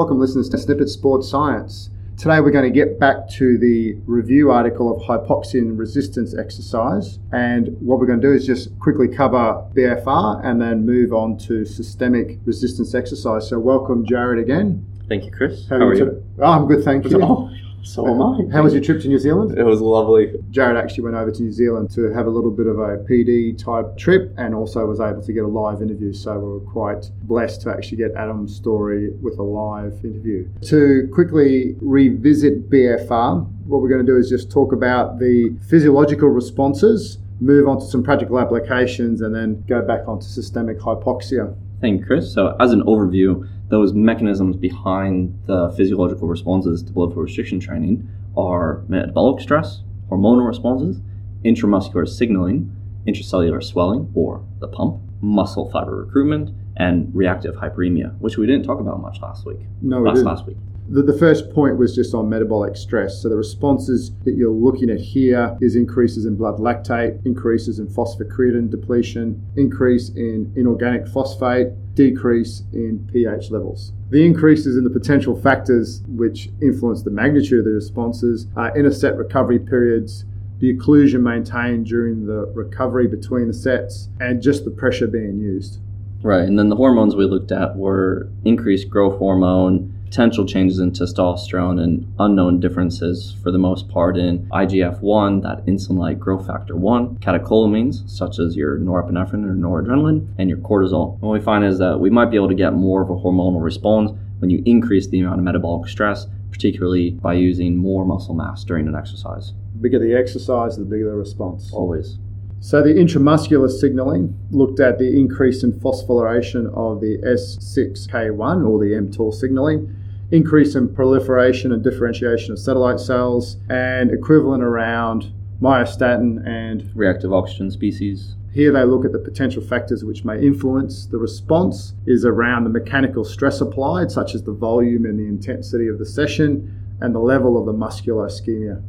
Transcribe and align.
Welcome, 0.00 0.18
listeners, 0.18 0.48
to 0.48 0.56
Snippit 0.56 0.88
Sports 0.88 1.28
Science. 1.28 1.90
Today, 2.16 2.40
we're 2.40 2.52
going 2.52 2.64
to 2.64 2.70
get 2.70 2.98
back 2.98 3.28
to 3.32 3.58
the 3.58 3.98
review 4.06 4.50
article 4.50 4.90
of 4.90 5.02
hypoxia 5.02 5.78
resistance 5.78 6.34
exercise. 6.34 7.18
And 7.32 7.76
what 7.82 7.98
we're 7.98 8.06
going 8.06 8.18
to 8.18 8.26
do 8.26 8.32
is 8.32 8.46
just 8.46 8.78
quickly 8.78 9.08
cover 9.08 9.62
BFR 9.74 10.42
and 10.42 10.58
then 10.58 10.86
move 10.86 11.12
on 11.12 11.36
to 11.40 11.66
systemic 11.66 12.38
resistance 12.46 12.94
exercise. 12.94 13.46
So, 13.46 13.58
welcome, 13.58 14.06
Jared, 14.06 14.42
again. 14.42 14.86
Thank 15.06 15.26
you, 15.26 15.32
Chris. 15.32 15.68
How, 15.68 15.76
are 15.76 15.94
you? 15.94 16.24
Oh, 16.38 16.44
I'm 16.44 16.66
good, 16.66 16.82
thank 16.82 17.04
you. 17.04 17.22
Oh, 17.22 17.50
so 17.82 18.06
am 18.06 18.20
I. 18.22 18.52
How 18.52 18.62
was 18.62 18.72
your 18.72 18.82
trip 18.82 19.00
to 19.02 19.08
New 19.08 19.18
Zealand? 19.18 19.56
It 19.58 19.64
was 19.64 19.80
lovely. 19.80 20.32
Jared 20.50 20.76
actually 20.76 21.04
went 21.04 21.16
over 21.16 21.30
to 21.30 21.42
New 21.42 21.52
Zealand 21.52 21.90
to 21.92 22.12
have 22.12 22.26
a 22.26 22.30
little 22.30 22.50
bit 22.50 22.66
of 22.66 22.78
a 22.78 22.98
PD 22.98 23.56
type 23.56 23.96
trip 23.96 24.32
and 24.36 24.54
also 24.54 24.86
was 24.86 25.00
able 25.00 25.22
to 25.22 25.32
get 25.32 25.44
a 25.44 25.48
live 25.48 25.82
interview. 25.82 26.12
So 26.12 26.38
we 26.38 26.52
were 26.52 26.60
quite 26.60 27.10
blessed 27.22 27.62
to 27.62 27.70
actually 27.70 27.98
get 27.98 28.12
Adam's 28.12 28.54
story 28.54 29.10
with 29.22 29.38
a 29.38 29.42
live 29.42 30.04
interview. 30.04 30.48
To 30.62 31.08
quickly 31.12 31.76
revisit 31.80 32.70
BFR, 32.70 33.46
what 33.66 33.82
we're 33.82 33.88
going 33.88 34.04
to 34.04 34.12
do 34.12 34.18
is 34.18 34.28
just 34.28 34.50
talk 34.50 34.72
about 34.72 35.18
the 35.18 35.56
physiological 35.68 36.28
responses, 36.28 37.18
move 37.40 37.68
on 37.68 37.80
to 37.80 37.86
some 37.86 38.02
practical 38.02 38.38
applications, 38.38 39.20
and 39.22 39.34
then 39.34 39.64
go 39.66 39.82
back 39.82 40.06
onto 40.06 40.26
systemic 40.26 40.78
hypoxia. 40.78 41.56
Thank 41.80 42.00
you, 42.00 42.06
Chris. 42.06 42.34
So, 42.34 42.56
as 42.60 42.72
an 42.72 42.82
overview, 42.82 43.48
those 43.70 43.94
mechanisms 43.94 44.56
behind 44.56 45.38
the 45.46 45.72
physiological 45.76 46.28
responses 46.28 46.82
to 46.82 46.92
blood 46.92 47.12
flow 47.12 47.22
restriction 47.22 47.58
training 47.60 48.08
are 48.36 48.84
metabolic 48.88 49.40
stress, 49.40 49.82
hormonal 50.10 50.46
responses, 50.46 51.00
intramuscular 51.44 52.06
signaling, 52.06 52.76
intracellular 53.06 53.62
swelling, 53.62 54.10
or 54.14 54.44
the 54.58 54.68
pump, 54.68 55.00
muscle 55.20 55.70
fiber 55.70 55.96
recruitment, 55.96 56.50
and 56.76 57.14
reactive 57.14 57.54
hyperemia, 57.54 58.16
which 58.18 58.36
we 58.36 58.46
didn't 58.46 58.64
talk 58.64 58.80
about 58.80 59.00
much 59.00 59.20
last 59.20 59.46
week. 59.46 59.60
No, 59.80 60.00
we 60.00 60.10
didn't. 60.10 60.24
last 60.24 60.46
week. 60.46 60.56
The, 60.88 61.02
the 61.02 61.16
first 61.16 61.50
point 61.50 61.78
was 61.78 61.94
just 61.94 62.14
on 62.14 62.28
metabolic 62.28 62.76
stress. 62.76 63.22
So 63.22 63.28
the 63.28 63.36
responses 63.36 64.12
that 64.24 64.34
you're 64.34 64.50
looking 64.50 64.90
at 64.90 64.98
here 64.98 65.56
is 65.60 65.76
increases 65.76 66.26
in 66.26 66.36
blood 66.36 66.58
lactate, 66.58 67.24
increases 67.24 67.78
in 67.78 67.86
phosphocreatine 67.86 68.70
depletion, 68.70 69.40
increase 69.56 70.08
in 70.10 70.52
inorganic 70.56 71.06
phosphate, 71.06 71.68
decrease 71.94 72.62
in 72.72 73.08
pH 73.12 73.50
levels. 73.50 73.92
The 74.10 74.24
increases 74.24 74.76
in 74.76 74.84
the 74.84 74.90
potential 74.90 75.40
factors 75.40 76.02
which 76.08 76.48
influence 76.60 77.02
the 77.02 77.10
magnitude 77.10 77.60
of 77.60 77.64
the 77.64 77.72
responses 77.72 78.48
are 78.56 78.76
interset 78.76 79.16
recovery 79.16 79.58
periods, 79.58 80.24
the 80.58 80.76
occlusion 80.76 81.22
maintained 81.22 81.86
during 81.86 82.26
the 82.26 82.46
recovery 82.54 83.06
between 83.06 83.46
the 83.46 83.54
sets, 83.54 84.08
and 84.20 84.42
just 84.42 84.64
the 84.64 84.70
pressure 84.70 85.06
being 85.06 85.38
used. 85.38 85.78
Right, 86.22 86.42
and 86.42 86.58
then 86.58 86.68
the 86.68 86.76
hormones 86.76 87.16
we 87.16 87.24
looked 87.24 87.50
at 87.50 87.76
were 87.76 88.28
increased 88.44 88.90
growth 88.90 89.18
hormone, 89.18 89.94
potential 90.10 90.44
changes 90.44 90.80
in 90.80 90.90
testosterone, 90.90 91.80
and 91.80 92.12
unknown 92.18 92.58
differences 92.58 93.36
for 93.44 93.52
the 93.52 93.58
most 93.58 93.88
part 93.88 94.16
in 94.16 94.44
IGF 94.48 95.00
1, 95.00 95.40
that 95.42 95.64
insulin 95.66 95.98
like 95.98 96.18
growth 96.18 96.48
factor 96.48 96.74
1, 96.74 97.18
catecholamines, 97.18 98.08
such 98.10 98.40
as 98.40 98.56
your 98.56 98.76
norepinephrine 98.78 99.44
or 99.44 99.54
noradrenaline, 99.54 100.26
and 100.36 100.50
your 100.50 100.58
cortisol. 100.58 101.12
And 101.14 101.22
what 101.22 101.38
we 101.38 101.40
find 101.40 101.64
is 101.64 101.78
that 101.78 102.00
we 102.00 102.10
might 102.10 102.28
be 102.28 102.36
able 102.36 102.48
to 102.48 102.56
get 102.56 102.72
more 102.72 103.02
of 103.02 103.08
a 103.08 103.14
hormonal 103.14 103.62
response 103.62 104.10
when 104.40 104.50
you 104.50 104.60
increase 104.66 105.06
the 105.06 105.20
amount 105.20 105.38
of 105.38 105.44
metabolic 105.44 105.88
stress, 105.88 106.26
particularly 106.50 107.12
by 107.12 107.34
using 107.34 107.76
more 107.76 108.04
muscle 108.04 108.34
mass 108.34 108.64
during 108.64 108.88
an 108.88 108.96
exercise. 108.96 109.52
The 109.74 109.78
bigger 109.78 110.00
the 110.00 110.14
exercise, 110.16 110.76
the 110.76 110.84
bigger 110.84 111.10
the 111.10 111.16
response. 111.16 111.72
Always. 111.72 112.18
So 112.58 112.82
the 112.82 112.90
intramuscular 112.90 113.70
signaling 113.70 114.36
looked 114.50 114.80
at 114.80 114.98
the 114.98 115.16
increase 115.16 115.62
in 115.62 115.72
phosphorylation 115.72 116.66
of 116.74 117.00
the 117.00 117.16
S6K1 117.24 118.68
or 118.68 118.78
the 118.80 118.92
mTOR 119.00 119.32
signaling, 119.32 119.96
increase 120.30 120.74
in 120.74 120.94
proliferation 120.94 121.72
and 121.72 121.82
differentiation 121.82 122.52
of 122.52 122.58
satellite 122.58 123.00
cells, 123.00 123.56
and 123.68 124.10
equivalent 124.10 124.62
around 124.62 125.32
myostatin 125.60 126.46
and 126.46 126.90
Reactive 126.94 127.32
oxygen 127.32 127.70
species. 127.70 128.36
here 128.52 128.72
they 128.72 128.84
look 128.84 129.04
at 129.04 129.12
the 129.12 129.18
potential 129.18 129.62
factors 129.62 130.04
which 130.04 130.24
may 130.24 130.40
influence 130.40 131.06
the 131.06 131.18
response 131.18 131.94
is 132.06 132.24
around 132.24 132.64
the 132.64 132.70
mechanical 132.70 133.24
stress 133.24 133.60
applied 133.60 134.10
such 134.10 134.34
as 134.34 134.42
the 134.42 134.52
volume 134.52 135.04
and 135.04 135.18
the 135.18 135.26
intensity 135.26 135.86
of 135.86 135.98
the 135.98 136.06
session 136.06 136.96
and 137.00 137.14
the 137.14 137.20
level 137.20 137.58
of 137.58 137.66
the 137.66 137.72
muscular 137.72 138.26
ischemia. 138.26 138.82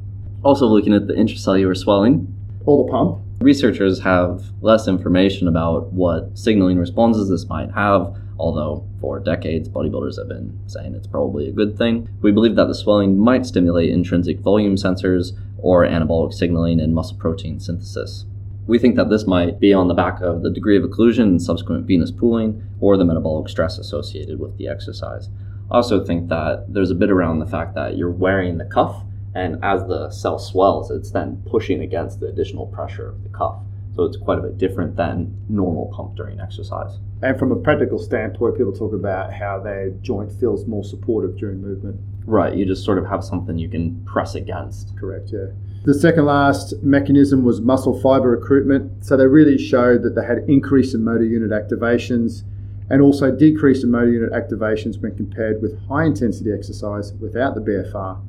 Also 0.44 0.66
looking 0.66 0.94
at 0.94 1.08
the 1.08 1.14
intracellular 1.14 1.78
swelling, 1.78 2.34
or 2.66 2.86
the 2.86 2.92
pump. 2.92 3.20
Researchers 3.42 4.00
have 4.02 4.44
less 4.62 4.88
information 4.88 5.48
about 5.48 5.92
what 5.94 6.38
signaling 6.38 6.78
responses 6.78 7.30
this 7.30 7.48
might 7.48 7.72
have, 7.72 8.16
although 8.42 8.84
for 9.00 9.20
decades 9.20 9.70
bodybuilders 9.70 10.18
have 10.18 10.28
been 10.28 10.60
saying 10.66 10.96
it's 10.96 11.06
probably 11.06 11.48
a 11.48 11.52
good 11.52 11.78
thing. 11.78 12.10
We 12.22 12.32
believe 12.32 12.56
that 12.56 12.66
the 12.66 12.74
swelling 12.74 13.20
might 13.20 13.46
stimulate 13.46 13.92
intrinsic 13.92 14.40
volume 14.40 14.76
sensors 14.76 15.34
or 15.60 15.86
anabolic 15.86 16.34
signaling 16.34 16.80
and 16.80 16.96
muscle 16.96 17.18
protein 17.18 17.60
synthesis. 17.60 18.26
We 18.66 18.80
think 18.80 18.96
that 18.96 19.12
this 19.12 19.28
might 19.28 19.60
be 19.60 19.74
on 19.74 19.88
the 19.88 19.94
back 19.94 20.22
of 20.22 20.42
the 20.42 20.50
degree 20.50 20.76
of 20.76 20.84
occlusion 20.84 21.24
and 21.24 21.42
subsequent 21.42 21.86
venous 21.86 22.12
pooling 22.12 22.64
or 22.80 22.98
the 22.98 23.06
metabolic 23.06 23.48
stress 23.48 23.78
associated 23.78 24.40
with 24.40 24.58
the 24.58 24.68
exercise. 24.68 25.30
I 25.70 25.76
also 25.76 26.04
think 26.04 26.30
that 26.30 26.66
there's 26.68 26.92
a 26.92 26.96
bit 26.96 27.12
around 27.12 27.40
the 27.40 27.46
fact 27.46 27.76
that 27.76 27.96
you're 27.96 28.10
wearing 28.10 28.58
the 28.58 28.66
cuff 28.66 29.04
and 29.36 29.64
as 29.64 29.84
the 29.84 30.10
cell 30.10 30.40
swells, 30.40 30.90
it's 30.92 31.12
then 31.12 31.44
pushing 31.46 31.82
against 31.82 32.20
the 32.20 32.28
additional 32.28 32.66
pressure 32.66 33.08
of 33.08 33.24
the 33.24 33.30
cuff. 33.30 33.62
So 33.96 34.04
it's 34.04 34.18
quite 34.18 34.40
a 34.40 34.42
bit 34.42 34.58
different 34.58 34.96
than 34.96 35.36
normal 35.50 35.92
pump 35.96 36.16
during 36.16 36.40
exercise. 36.40 37.00
and 37.22 37.38
from 37.38 37.52
a 37.52 37.56
practical 37.56 38.00
standpoint 38.00 38.58
people 38.58 38.74
talk 38.74 38.94
about 38.94 39.34
how 39.34 39.60
their 39.60 39.90
joint 40.02 40.32
feels 40.32 40.66
more 40.66 40.84
supportive 40.84 41.38
during 41.38 41.62
movement 41.62 42.00
Right, 42.26 42.56
you 42.56 42.66
just 42.66 42.86
sort 42.86 42.98
of 42.98 43.06
have 43.08 43.24
something 43.24 43.58
you 43.58 43.70
can 43.70 44.04
press 44.06 44.36
against. 44.36 44.96
Correct, 44.98 45.32
yeah. 45.34 45.48
The 45.84 45.94
second 45.94 46.26
last 46.26 46.76
mechanism 46.84 47.44
was 47.44 47.60
muscle 47.60 48.00
fiber 48.00 48.30
recruitment. 48.30 49.04
So 49.04 49.18
they 49.18 49.26
really 49.26 49.58
showed 49.58 50.04
that 50.04 50.16
they 50.16 50.26
had 50.26 50.48
increase 50.48 50.94
in 50.94 51.04
motor 51.04 51.24
unit 51.24 51.50
activations 51.50 52.44
and 52.90 53.02
also 53.02 53.32
decrease 53.32 53.84
in 53.84 53.90
motor 53.90 54.12
unit 54.12 54.32
activations 54.32 55.02
when 55.02 55.16
compared 55.16 55.62
with 55.62 55.80
high 55.88 56.06
intensity 56.06 56.52
exercise 56.54 57.14
without 57.14 57.56
the 57.56 57.62
BFR. 57.62 58.22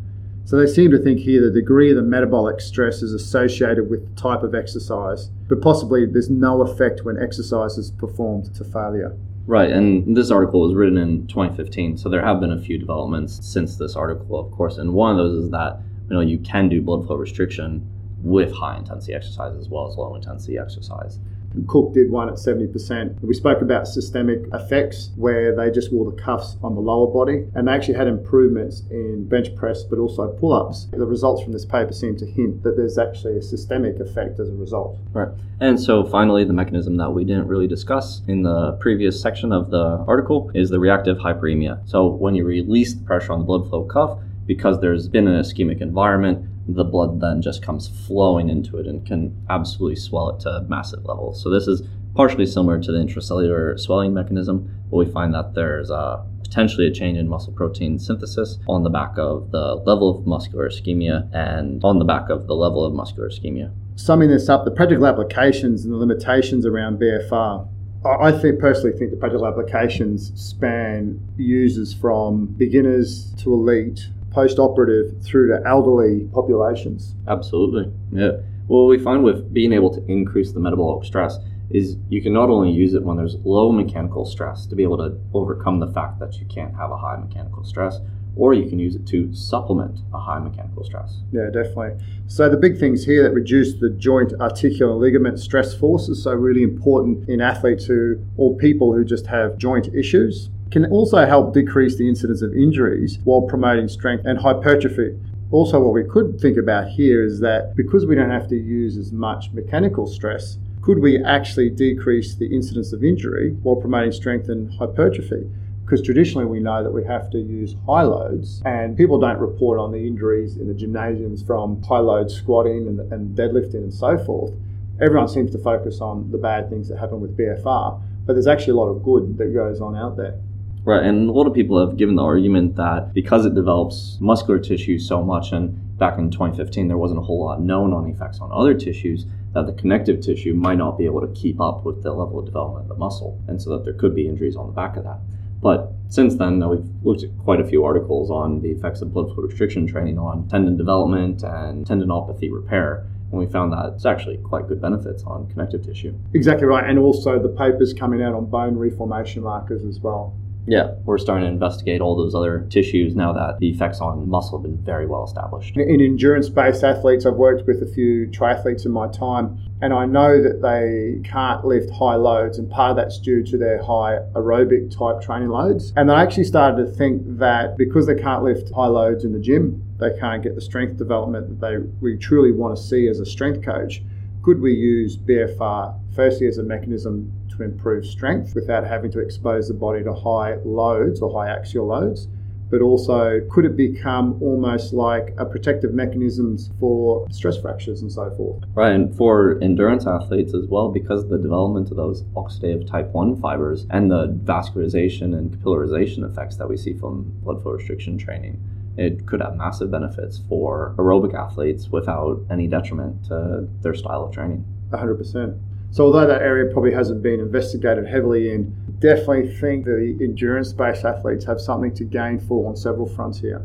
So 0.44 0.56
they 0.56 0.66
seem 0.66 0.90
to 0.90 0.98
think 0.98 1.20
here 1.20 1.40
the 1.40 1.50
degree 1.50 1.90
of 1.90 1.96
the 1.96 2.02
metabolic 2.02 2.60
stress 2.60 3.02
is 3.02 3.12
associated 3.12 3.88
with 3.88 4.08
the 4.08 4.20
type 4.20 4.42
of 4.42 4.54
exercise, 4.54 5.30
but 5.48 5.62
possibly 5.62 6.04
there's 6.04 6.30
no 6.30 6.62
effect 6.62 7.04
when 7.04 7.16
exercise 7.16 7.78
is 7.78 7.92
performed 7.92 8.54
to 8.56 8.64
failure. 8.64 9.16
Right, 9.46 9.70
and 9.70 10.16
this 10.16 10.30
article 10.30 10.60
was 10.60 10.74
written 10.74 10.98
in 10.98 11.26
2015, 11.26 11.96
so 11.96 12.08
there 12.08 12.24
have 12.24 12.40
been 12.40 12.52
a 12.52 12.60
few 12.60 12.78
developments 12.78 13.40
since 13.42 13.76
this 13.76 13.96
article, 13.96 14.38
of 14.38 14.50
course. 14.52 14.78
And 14.78 14.94
one 14.94 15.12
of 15.12 15.16
those 15.16 15.44
is 15.44 15.50
that 15.50 15.80
you 16.08 16.14
know 16.14 16.20
you 16.20 16.38
can 16.38 16.68
do 16.68 16.80
blood 16.80 17.06
flow 17.06 17.16
restriction 17.16 17.88
with 18.22 18.52
high 18.52 18.76
intensity 18.76 19.14
exercise 19.14 19.56
as 19.56 19.68
well 19.68 19.88
as 19.88 19.96
low 19.96 20.14
intensity 20.14 20.58
exercise. 20.58 21.18
Cook 21.66 21.94
did 21.94 22.10
one 22.10 22.28
at 22.28 22.34
70%. 22.34 23.20
We 23.22 23.34
spoke 23.34 23.62
about 23.62 23.86
systemic 23.86 24.44
effects 24.52 25.10
where 25.16 25.54
they 25.54 25.70
just 25.70 25.92
wore 25.92 26.10
the 26.10 26.16
cuffs 26.22 26.56
on 26.62 26.74
the 26.74 26.80
lower 26.80 27.12
body 27.12 27.46
and 27.54 27.68
they 27.68 27.72
actually 27.72 27.94
had 27.94 28.06
improvements 28.06 28.82
in 28.90 29.28
bench 29.28 29.54
press 29.56 29.82
but 29.82 29.98
also 29.98 30.28
pull 30.32 30.52
ups. 30.52 30.88
The 30.92 31.06
results 31.06 31.42
from 31.42 31.52
this 31.52 31.64
paper 31.64 31.92
seem 31.92 32.16
to 32.18 32.26
hint 32.26 32.62
that 32.62 32.76
there's 32.76 32.98
actually 32.98 33.38
a 33.38 33.42
systemic 33.42 34.00
effect 34.00 34.40
as 34.40 34.48
a 34.48 34.54
result. 34.54 34.98
Right. 35.12 35.28
And 35.60 35.80
so 35.80 36.04
finally, 36.04 36.44
the 36.44 36.52
mechanism 36.52 36.96
that 36.96 37.10
we 37.10 37.24
didn't 37.24 37.46
really 37.46 37.68
discuss 37.68 38.22
in 38.26 38.42
the 38.42 38.72
previous 38.80 39.20
section 39.20 39.52
of 39.52 39.70
the 39.70 40.04
article 40.08 40.50
is 40.54 40.70
the 40.70 40.80
reactive 40.80 41.18
hyperemia. 41.18 41.88
So 41.88 42.08
when 42.08 42.34
you 42.34 42.44
release 42.44 42.94
the 42.94 43.04
pressure 43.04 43.32
on 43.32 43.40
the 43.40 43.44
blood 43.44 43.68
flow 43.68 43.84
cuff, 43.84 44.18
because 44.46 44.80
there's 44.80 45.08
been 45.08 45.28
an 45.28 45.40
ischemic 45.40 45.80
environment, 45.80 46.46
the 46.68 46.84
blood 46.84 47.20
then 47.20 47.42
just 47.42 47.62
comes 47.62 47.88
flowing 48.06 48.48
into 48.48 48.78
it 48.78 48.86
and 48.86 49.04
can 49.06 49.36
absolutely 49.50 49.96
swell 49.96 50.30
it 50.30 50.40
to 50.40 50.64
massive 50.68 51.04
levels. 51.04 51.42
So 51.42 51.50
this 51.50 51.66
is 51.66 51.82
partially 52.14 52.46
similar 52.46 52.80
to 52.80 52.92
the 52.92 52.98
intracellular 52.98 53.78
swelling 53.78 54.14
mechanism, 54.14 54.70
but 54.90 54.96
we 54.96 55.06
find 55.06 55.34
that 55.34 55.54
there's 55.54 55.90
uh, 55.90 56.22
potentially 56.42 56.86
a 56.86 56.92
change 56.92 57.16
in 57.16 57.28
muscle 57.28 57.52
protein 57.52 57.98
synthesis 57.98 58.58
on 58.68 58.82
the 58.82 58.90
back 58.90 59.16
of 59.16 59.50
the 59.50 59.76
level 59.86 60.18
of 60.18 60.26
muscular 60.26 60.68
ischemia 60.68 61.28
and 61.34 61.82
on 61.82 61.98
the 61.98 62.04
back 62.04 62.28
of 62.28 62.46
the 62.46 62.54
level 62.54 62.84
of 62.84 62.92
muscular 62.92 63.28
ischemia. 63.28 63.72
Summing 63.96 64.28
this 64.28 64.48
up, 64.48 64.64
the 64.64 64.70
practical 64.70 65.06
applications 65.06 65.84
and 65.84 65.94
the 65.94 65.96
limitations 65.96 66.66
around 66.66 67.00
BFR. 67.00 67.68
I 68.04 68.08
I 68.08 68.32
think 68.32 68.58
personally 68.58 68.96
think 68.96 69.10
the 69.10 69.16
practical 69.16 69.46
applications 69.46 70.32
span 70.34 71.20
users 71.36 71.94
from 71.94 72.46
beginners 72.46 73.32
to 73.38 73.52
elite, 73.52 74.08
post 74.32 74.58
operative 74.58 75.22
through 75.22 75.48
to 75.48 75.62
elderly 75.66 76.28
populations. 76.32 77.14
Absolutely. 77.28 77.92
Yeah. 78.10 78.38
Well, 78.68 78.86
we 78.86 78.98
find 78.98 79.22
with 79.22 79.52
being 79.52 79.72
able 79.72 79.92
to 79.94 80.04
increase 80.10 80.52
the 80.52 80.60
metabolic 80.60 81.04
stress 81.04 81.38
is 81.70 81.96
you 82.08 82.22
can 82.22 82.32
not 82.32 82.50
only 82.50 82.70
use 82.70 82.94
it 82.94 83.02
when 83.02 83.16
there's 83.16 83.36
low 83.44 83.72
mechanical 83.72 84.24
stress 84.24 84.66
to 84.66 84.76
be 84.76 84.82
able 84.82 84.98
to 84.98 85.18
overcome 85.32 85.80
the 85.80 85.90
fact 85.92 86.18
that 86.20 86.38
you 86.38 86.46
can't 86.46 86.74
have 86.74 86.90
a 86.90 86.96
high 86.96 87.16
mechanical 87.16 87.64
stress, 87.64 87.98
or 88.36 88.54
you 88.54 88.68
can 88.68 88.78
use 88.78 88.94
it 88.94 89.06
to 89.06 89.34
supplement 89.34 90.00
a 90.14 90.18
high 90.18 90.38
mechanical 90.38 90.84
stress. 90.84 91.20
Yeah, 91.32 91.46
definitely. 91.52 92.02
So 92.26 92.48
the 92.48 92.56
big 92.56 92.78
things 92.78 93.04
here 93.04 93.22
that 93.22 93.34
reduce 93.34 93.74
the 93.74 93.90
joint 93.90 94.32
articular 94.40 94.94
ligament 94.94 95.38
stress 95.38 95.74
forces, 95.74 96.22
so 96.22 96.32
really 96.32 96.62
important 96.62 97.28
in 97.28 97.40
athletes 97.40 97.84
who 97.86 98.24
or 98.36 98.56
people 98.56 98.92
who 98.92 99.04
just 99.04 99.26
have 99.26 99.58
joint 99.58 99.94
issues. 99.94 100.50
Can 100.72 100.86
also 100.86 101.24
help 101.26 101.54
decrease 101.54 101.96
the 101.96 102.08
incidence 102.08 102.42
of 102.42 102.52
injuries 102.54 103.18
while 103.24 103.42
promoting 103.42 103.88
strength 103.88 104.24
and 104.24 104.38
hypertrophy. 104.38 105.16
Also, 105.50 105.78
what 105.78 105.92
we 105.92 106.02
could 106.02 106.40
think 106.40 106.56
about 106.56 106.88
here 106.88 107.22
is 107.22 107.38
that 107.40 107.76
because 107.76 108.06
we 108.06 108.14
don't 108.14 108.30
have 108.30 108.48
to 108.48 108.56
use 108.56 108.96
as 108.96 109.12
much 109.12 109.52
mechanical 109.52 110.06
stress, 110.06 110.56
could 110.80 110.98
we 110.98 111.22
actually 111.22 111.68
decrease 111.68 112.34
the 112.34 112.52
incidence 112.52 112.92
of 112.92 113.04
injury 113.04 113.52
while 113.62 113.76
promoting 113.76 114.10
strength 114.10 114.48
and 114.48 114.72
hypertrophy? 114.74 115.46
because 115.92 116.06
traditionally 116.06 116.46
we 116.46 116.58
know 116.58 116.82
that 116.82 116.90
we 116.90 117.04
have 117.04 117.28
to 117.28 117.38
use 117.38 117.76
high 117.86 118.00
loads 118.00 118.62
and 118.64 118.96
people 118.96 119.20
don't 119.20 119.38
report 119.38 119.78
on 119.78 119.92
the 119.92 119.98
injuries 119.98 120.56
in 120.56 120.66
the 120.66 120.72
gymnasiums 120.72 121.42
from 121.42 121.82
high 121.82 121.98
load 121.98 122.30
squatting 122.30 122.88
and, 122.88 123.12
and 123.12 123.36
deadlifting 123.36 123.74
and 123.74 123.92
so 123.92 124.16
forth. 124.16 124.54
Everyone 125.02 125.28
seems 125.28 125.50
to 125.50 125.58
focus 125.58 126.00
on 126.00 126.30
the 126.30 126.38
bad 126.38 126.70
things 126.70 126.88
that 126.88 126.98
happen 126.98 127.20
with 127.20 127.36
BFR, 127.36 128.00
but 128.24 128.32
there's 128.32 128.46
actually 128.46 128.72
a 128.72 128.76
lot 128.76 128.88
of 128.88 129.02
good 129.02 129.36
that 129.36 129.52
goes 129.52 129.82
on 129.82 129.94
out 129.94 130.16
there. 130.16 130.40
Right, 130.84 131.04
and 131.04 131.28
a 131.28 131.32
lot 131.32 131.46
of 131.46 131.54
people 131.54 131.78
have 131.78 131.96
given 131.96 132.16
the 132.16 132.24
argument 132.24 132.74
that 132.74 133.12
because 133.14 133.46
it 133.46 133.54
develops 133.54 134.18
muscular 134.20 134.58
tissue 134.58 134.98
so 134.98 135.22
much, 135.22 135.52
and 135.52 135.96
back 135.96 136.18
in 136.18 136.30
2015 136.30 136.88
there 136.88 136.98
wasn't 136.98 137.20
a 137.20 137.22
whole 137.22 137.44
lot 137.44 137.60
known 137.60 137.92
on 137.92 138.10
effects 138.10 138.40
on 138.40 138.50
other 138.52 138.74
tissues, 138.74 139.26
that 139.54 139.66
the 139.66 139.72
connective 139.74 140.20
tissue 140.20 140.54
might 140.54 140.78
not 140.78 140.98
be 140.98 141.04
able 141.04 141.20
to 141.20 141.32
keep 141.40 141.60
up 141.60 141.84
with 141.84 142.02
the 142.02 142.12
level 142.12 142.40
of 142.40 142.46
development 142.46 142.82
of 142.82 142.88
the 142.88 142.96
muscle, 142.96 143.40
and 143.46 143.62
so 143.62 143.70
that 143.70 143.84
there 143.84 143.94
could 143.94 144.12
be 144.12 144.26
injuries 144.26 144.56
on 144.56 144.66
the 144.66 144.72
back 144.72 144.96
of 144.96 145.04
that. 145.04 145.20
But 145.62 145.92
since 146.08 146.34
then, 146.34 146.68
we've 146.68 146.84
looked 147.04 147.22
at 147.22 147.30
quite 147.38 147.60
a 147.60 147.64
few 147.64 147.84
articles 147.84 148.30
on 148.30 148.60
the 148.60 148.70
effects 148.70 149.02
of 149.02 149.12
blood 149.12 149.32
flow 149.32 149.44
restriction 149.44 149.86
training 149.86 150.18
on 150.18 150.48
tendon 150.48 150.76
development 150.76 151.44
and 151.44 151.86
tendinopathy 151.86 152.52
repair. 152.52 153.06
And 153.30 153.38
we 153.38 153.46
found 153.46 153.72
that 153.72 153.92
it's 153.94 154.04
actually 154.04 154.38
quite 154.38 154.66
good 154.66 154.82
benefits 154.82 155.22
on 155.22 155.48
connective 155.48 155.84
tissue. 155.84 156.14
Exactly 156.34 156.66
right. 156.66 156.84
And 156.84 156.98
also 156.98 157.38
the 157.38 157.48
papers 157.48 157.94
coming 157.94 158.22
out 158.22 158.34
on 158.34 158.46
bone 158.46 158.76
reformation 158.76 159.44
markers 159.44 159.84
as 159.84 160.00
well. 160.00 160.36
Yeah, 160.66 160.92
we're 161.04 161.18
starting 161.18 161.44
to 161.44 161.52
investigate 161.52 162.00
all 162.00 162.16
those 162.16 162.34
other 162.34 162.66
tissues 162.70 163.16
now 163.16 163.32
that 163.32 163.58
the 163.58 163.68
effects 163.70 164.00
on 164.00 164.28
muscle 164.28 164.58
have 164.58 164.62
been 164.62 164.78
very 164.84 165.06
well 165.06 165.24
established. 165.24 165.76
In 165.76 166.00
endurance 166.00 166.48
based 166.48 166.84
athletes, 166.84 167.26
I've 167.26 167.34
worked 167.34 167.66
with 167.66 167.82
a 167.82 167.86
few 167.86 168.28
triathletes 168.28 168.86
in 168.86 168.92
my 168.92 169.08
time, 169.08 169.58
and 169.80 169.92
I 169.92 170.06
know 170.06 170.40
that 170.40 170.62
they 170.62 171.28
can't 171.28 171.64
lift 171.64 171.90
high 171.90 172.14
loads, 172.14 172.58
and 172.58 172.70
part 172.70 172.92
of 172.92 172.96
that's 172.96 173.18
due 173.18 173.42
to 173.42 173.58
their 173.58 173.82
high 173.82 174.20
aerobic 174.34 174.96
type 174.96 175.20
training 175.20 175.48
loads. 175.48 175.92
And 175.96 176.12
I 176.12 176.22
actually 176.22 176.44
started 176.44 176.86
to 176.86 176.92
think 176.92 177.22
that 177.38 177.76
because 177.76 178.06
they 178.06 178.14
can't 178.14 178.44
lift 178.44 178.72
high 178.72 178.86
loads 178.86 179.24
in 179.24 179.32
the 179.32 179.40
gym, 179.40 179.82
they 179.98 180.16
can't 180.18 180.42
get 180.42 180.54
the 180.54 180.60
strength 180.60 180.96
development 180.96 181.48
that 181.48 181.60
they 181.60 181.78
we 182.00 182.16
truly 182.16 182.52
want 182.52 182.76
to 182.76 182.82
see 182.82 183.08
as 183.08 183.18
a 183.18 183.26
strength 183.26 183.64
coach. 183.64 184.02
Could 184.42 184.60
we 184.60 184.72
use 184.72 185.16
BFR 185.16 185.98
firstly 186.14 186.46
as 186.46 186.58
a 186.58 186.62
mechanism 186.62 187.32
to 187.62 187.72
improve 187.72 188.06
strength 188.06 188.54
without 188.54 188.84
having 188.84 189.10
to 189.12 189.20
expose 189.20 189.68
the 189.68 189.74
body 189.74 190.02
to 190.04 190.12
high 190.12 190.56
loads 190.64 191.20
or 191.20 191.32
high 191.32 191.48
axial 191.48 191.86
loads? 191.86 192.28
But 192.70 192.80
also, 192.80 193.40
could 193.50 193.66
it 193.66 193.76
become 193.76 194.42
almost 194.42 194.94
like 194.94 195.34
a 195.36 195.44
protective 195.44 195.92
mechanisms 195.92 196.70
for 196.80 197.26
stress 197.30 197.58
fractures 197.58 198.00
and 198.00 198.10
so 198.10 198.30
forth? 198.34 198.64
Right, 198.74 198.92
and 198.92 199.14
for 199.14 199.58
endurance 199.60 200.06
athletes 200.06 200.54
as 200.54 200.66
well, 200.68 200.88
because 200.88 201.24
of 201.24 201.28
the 201.28 201.38
development 201.38 201.90
of 201.90 201.98
those 201.98 202.22
oxidative 202.34 202.86
type 202.86 203.10
1 203.10 203.40
fibers 203.42 203.86
and 203.90 204.10
the 204.10 204.28
vascularization 204.28 205.36
and 205.36 205.50
capillarization 205.50 206.28
effects 206.30 206.56
that 206.56 206.68
we 206.68 206.78
see 206.78 206.94
from 206.94 207.30
blood 207.42 207.62
flow 207.62 207.72
restriction 207.72 208.16
training 208.16 208.58
it 208.96 209.26
could 209.26 209.40
have 209.40 209.56
massive 209.56 209.90
benefits 209.90 210.40
for 210.48 210.94
aerobic 210.98 211.34
athletes 211.34 211.88
without 211.88 212.44
any 212.50 212.66
detriment 212.66 213.24
to 213.24 213.68
their 213.80 213.94
style 213.94 214.24
of 214.24 214.32
training. 214.32 214.64
100%. 214.90 215.58
So, 215.92 216.06
although 216.06 216.26
that 216.26 216.40
area 216.40 216.72
probably 216.72 216.94
hasn't 216.94 217.22
been 217.22 217.38
investigated 217.38 218.06
heavily 218.06 218.50
in, 218.50 218.74
definitely 218.98 219.54
think 219.56 219.84
that 219.84 220.16
the 220.18 220.24
endurance 220.24 220.72
based 220.72 221.04
athletes 221.04 221.44
have 221.44 221.60
something 221.60 221.94
to 221.96 222.04
gain 222.04 222.40
for 222.40 222.66
on 222.66 222.76
several 222.76 223.06
fronts 223.06 223.38
here. 223.38 223.62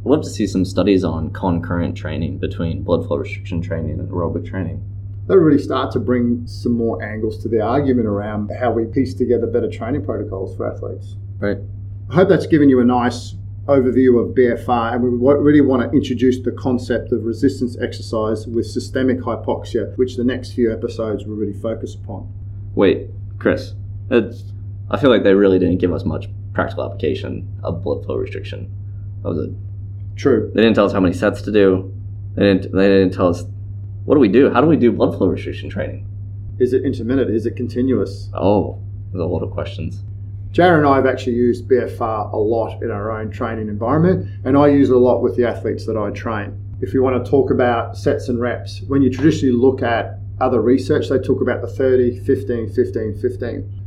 I'd 0.00 0.10
love 0.10 0.22
to 0.22 0.28
see 0.28 0.48
some 0.48 0.64
studies 0.64 1.04
on 1.04 1.30
concurrent 1.30 1.96
training 1.96 2.38
between 2.38 2.82
blood 2.82 3.06
flow 3.06 3.18
restriction 3.18 3.62
training 3.62 4.00
and 4.00 4.10
aerobic 4.10 4.44
training. 4.44 4.82
That 5.28 5.34
would 5.34 5.44
really 5.44 5.62
start 5.62 5.92
to 5.92 6.00
bring 6.00 6.48
some 6.48 6.72
more 6.72 7.00
angles 7.00 7.40
to 7.44 7.48
the 7.48 7.60
argument 7.60 8.08
around 8.08 8.50
how 8.58 8.72
we 8.72 8.84
piece 8.86 9.14
together 9.14 9.46
better 9.46 9.70
training 9.70 10.04
protocols 10.04 10.56
for 10.56 10.68
athletes. 10.68 11.14
Right. 11.38 11.58
I 12.10 12.14
hope 12.14 12.28
that's 12.28 12.48
given 12.48 12.70
you 12.70 12.80
a 12.80 12.84
nice 12.84 13.36
overview 13.66 14.20
of 14.20 14.34
BFR, 14.34 14.94
and 14.94 15.02
we 15.02 15.08
really 15.10 15.60
want 15.60 15.82
to 15.82 15.96
introduce 15.96 16.40
the 16.40 16.52
concept 16.52 17.12
of 17.12 17.24
resistance 17.24 17.76
exercise 17.80 18.46
with 18.46 18.66
systemic 18.66 19.20
hypoxia, 19.20 19.96
which 19.96 20.16
the 20.16 20.24
next 20.24 20.52
few 20.52 20.72
episodes 20.72 21.24
will 21.24 21.36
really 21.36 21.52
focus 21.52 21.94
upon. 21.94 22.32
Wait, 22.74 23.08
Chris, 23.38 23.74
I 24.10 24.98
feel 25.00 25.10
like 25.10 25.22
they 25.22 25.34
really 25.34 25.58
didn't 25.58 25.78
give 25.78 25.92
us 25.92 26.04
much 26.04 26.28
practical 26.52 26.84
application 26.84 27.48
of 27.62 27.82
blood 27.82 28.04
flow 28.04 28.16
restriction. 28.16 28.70
That 29.22 29.28
was 29.28 29.48
it. 29.48 29.54
True. 30.16 30.50
They 30.54 30.60
didn't 30.62 30.74
tell 30.74 30.86
us 30.86 30.92
how 30.92 31.00
many 31.00 31.14
sets 31.14 31.40
to 31.42 31.52
do. 31.52 31.92
They 32.34 32.42
didn't. 32.42 32.72
They 32.72 32.88
didn't 32.88 33.14
tell 33.14 33.28
us 33.28 33.44
what 34.04 34.16
do 34.16 34.20
we 34.20 34.28
do. 34.28 34.50
How 34.50 34.60
do 34.60 34.66
we 34.66 34.76
do 34.76 34.90
blood 34.92 35.16
flow 35.16 35.28
restriction 35.28 35.70
training? 35.70 36.08
Is 36.58 36.72
it 36.72 36.84
intermittent? 36.84 37.30
Is 37.30 37.46
it 37.46 37.56
continuous? 37.56 38.28
Oh, 38.34 38.82
there's 39.10 39.22
a 39.22 39.26
lot 39.26 39.42
of 39.42 39.50
questions. 39.50 40.02
Jared 40.52 40.80
and 40.80 40.86
I 40.86 40.96
have 40.96 41.06
actually 41.06 41.32
used 41.32 41.66
BFR 41.66 42.30
a 42.30 42.36
lot 42.36 42.82
in 42.82 42.90
our 42.90 43.10
own 43.10 43.30
training 43.30 43.68
environment, 43.68 44.28
and 44.44 44.54
I 44.54 44.68
use 44.68 44.90
it 44.90 44.94
a 44.94 44.98
lot 44.98 45.22
with 45.22 45.34
the 45.34 45.48
athletes 45.48 45.86
that 45.86 45.96
I 45.96 46.10
train. 46.10 46.62
If 46.82 46.92
you 46.92 47.02
want 47.02 47.24
to 47.24 47.30
talk 47.30 47.50
about 47.50 47.96
sets 47.96 48.28
and 48.28 48.38
reps, 48.38 48.82
when 48.86 49.00
you 49.00 49.08
traditionally 49.08 49.56
look 49.56 49.80
at 49.80 50.18
other 50.42 50.60
research, 50.60 51.08
they 51.08 51.18
talk 51.18 51.40
about 51.40 51.62
the 51.62 51.68
30, 51.68 52.20
15, 52.20 52.68
15, 52.68 53.16
15. 53.16 53.80